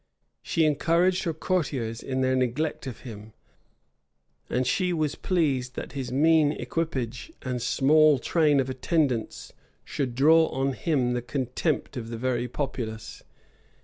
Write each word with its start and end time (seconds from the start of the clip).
She 0.41 0.65
encouraged 0.65 1.25
her 1.25 1.33
courtiers 1.35 2.01
in 2.01 2.21
their 2.21 2.35
neglect 2.35 2.87
of 2.87 3.01
him; 3.01 3.33
and 4.49 4.65
she 4.65 4.93
was 4.93 5.13
pleased 5.13 5.75
that 5.75 5.91
his 5.91 6.11
mean 6.11 6.53
equipage 6.53 7.31
and 7.43 7.61
small 7.61 8.17
train 8.17 8.59
of 8.59 8.67
attendants 8.67 9.53
should 9.85 10.15
draw 10.15 10.47
on 10.47 10.73
him 10.73 11.13
the 11.13 11.21
contempt 11.21 11.97
of 11.97 12.09
the 12.09 12.17
very 12.17 12.47
populace. 12.47 13.21